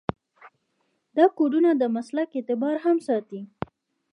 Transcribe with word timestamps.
دا 1.17 1.25
کودونه 1.37 1.69
د 1.75 1.83
مسلک 1.95 2.29
اعتبار 2.37 2.75
هم 2.85 2.97
ساتي. 3.07 3.41